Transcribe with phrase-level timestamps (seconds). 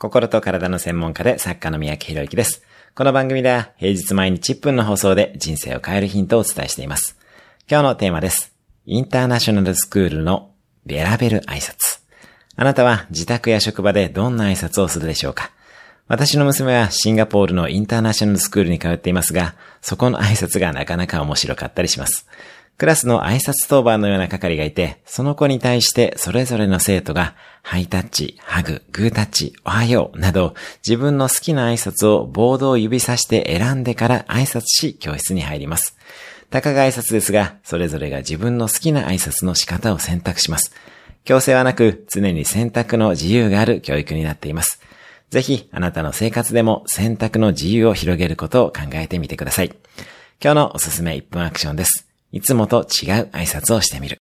[0.00, 2.62] 心と体の専門家で作家の三宅博之です。
[2.94, 7.18] この番組では平日毎日1分の放送で人生を変えるヒントをお伝えしています。
[7.68, 8.54] 今日のテーマです。
[8.86, 10.52] インターナショナルスクールの
[10.86, 11.98] ベラベル挨拶。
[12.54, 15.50] あなたは自宅や職場でどんな挨拶をするでしょうか
[16.06, 22.24] 私の娘はシンガポールのインターナショナルスクールに通っていますが、そこの挨拶がなかなか面白かったりします。
[22.78, 30.54] クラスの挨拶当番のような係がいて、その子に対してそれぞれの生徒が、ハイタッチ、ハグ、グータッチ、おはようなど、
[30.86, 35.96] 自分の好きな挨拶をボードを指さして選んでから挨拶し、教室に入ります。
[36.50, 40.72] たかが挨拶ですが、それぞれが自分の好きな挨拶の仕方を選択します。
[41.24, 44.80] 強制はなく、常に選択の自由がある教育になっています。
[45.30, 49.74] ぜひ、あなたの生活でも選択の自由を広げることを考えてみてください。
[50.40, 52.07] 今日のおすすめ1分アクションです。
[52.30, 52.84] いつもと違う
[53.32, 54.18] 挨拶をしてみる。